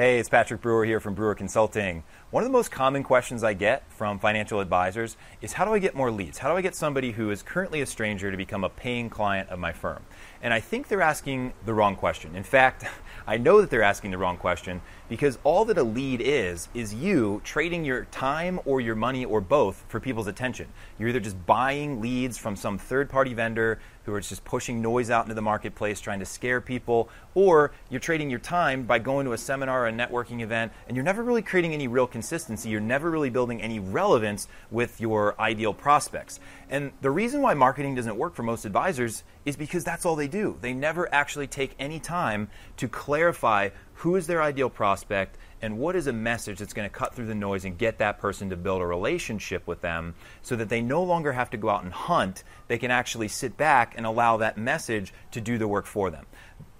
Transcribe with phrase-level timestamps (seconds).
[0.00, 2.04] Hey, it's Patrick Brewer here from Brewer Consulting.
[2.30, 5.78] One of the most common questions I get from financial advisors is how do I
[5.78, 6.38] get more leads?
[6.38, 9.50] How do I get somebody who is currently a stranger to become a paying client
[9.50, 10.02] of my firm?
[10.40, 12.34] And I think they're asking the wrong question.
[12.34, 12.86] In fact,
[13.26, 16.94] I know that they're asking the wrong question because all that a lead is, is
[16.94, 20.68] you trading your time or your money or both for people's attention.
[20.98, 25.10] You're either just buying leads from some third party vendor who are just pushing noise
[25.10, 29.26] out into the marketplace, trying to scare people, or you're trading your time by going
[29.26, 32.68] to a seminar a networking event, and you're never really creating any real consistency.
[32.68, 36.40] You're never really building any relevance with your ideal prospects.
[36.70, 40.28] And the reason why marketing doesn't work for most advisors is because that's all they
[40.28, 40.56] do.
[40.60, 45.94] They never actually take any time to clarify who is their ideal prospect and what
[45.94, 48.56] is a message that's going to cut through the noise and get that person to
[48.56, 51.92] build a relationship with them so that they no longer have to go out and
[51.92, 52.42] hunt.
[52.66, 56.24] They can actually sit back and allow that message to do the work for them.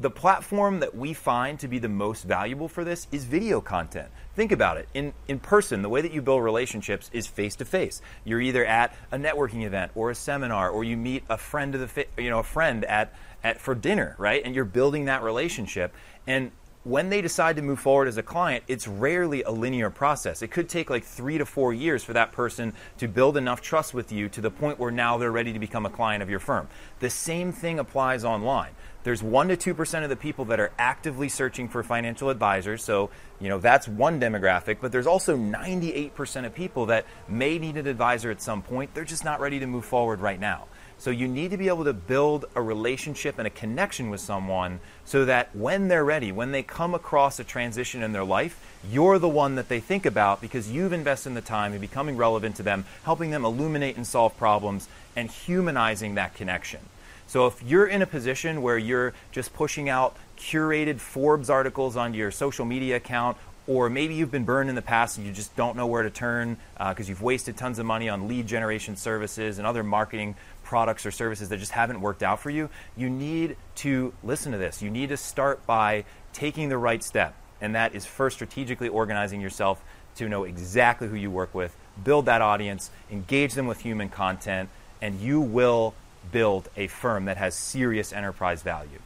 [0.00, 4.08] The platform that we find to be the most valuable for this is video content.
[4.34, 4.88] Think about it.
[4.94, 8.00] In, in person, the way that you build relationships is face to face.
[8.24, 11.94] You're either at a networking event or a seminar, or you meet a friend of
[11.94, 13.12] the you know a friend at,
[13.44, 14.40] at for dinner, right?
[14.42, 15.94] And you're building that relationship.
[16.26, 16.50] And
[16.82, 20.40] when they decide to move forward as a client, it's rarely a linear process.
[20.40, 23.92] It could take like three to four years for that person to build enough trust
[23.92, 26.38] with you to the point where now they're ready to become a client of your
[26.38, 26.68] firm.
[27.00, 28.70] The same thing applies online.
[29.02, 32.82] There's 1% to 2% of the people that are actively searching for financial advisors.
[32.82, 37.76] So, you know, that's one demographic, but there's also 98% of people that may need
[37.76, 38.94] an advisor at some point.
[38.94, 40.66] They're just not ready to move forward right now.
[41.00, 44.80] So you need to be able to build a relationship and a connection with someone
[45.06, 48.62] so that when they're ready, when they come across a transition in their life,
[48.92, 52.18] you're the one that they think about because you've invested in the time in becoming
[52.18, 56.80] relevant to them, helping them illuminate and solve problems, and humanizing that connection.
[57.26, 62.18] So if you're in a position where you're just pushing out curated Forbes articles onto
[62.18, 65.54] your social media account or maybe you've been burned in the past and you just
[65.56, 68.96] don't know where to turn because uh, you've wasted tons of money on lead generation
[68.96, 73.10] services and other marketing products or services that just haven't worked out for you, you
[73.10, 74.80] need to listen to this.
[74.80, 79.40] You need to start by taking the right step, and that is first strategically organizing
[79.40, 79.82] yourself
[80.16, 84.68] to know exactly who you work with, build that audience, engage them with human content,
[85.02, 85.94] and you will
[86.30, 89.00] build a firm that has serious enterprise value.